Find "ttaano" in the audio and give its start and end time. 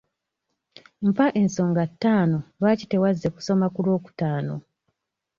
1.91-2.37